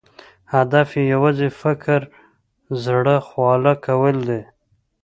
[0.55, 2.07] هدف یې یوازې فکري
[2.83, 4.41] زړه خواله کول دي.